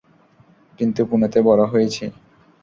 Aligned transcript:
কিন্তু 0.79 1.01
পুনেতে 1.09 1.39
বড় 1.47 1.61
হয়েছি। 1.65 2.03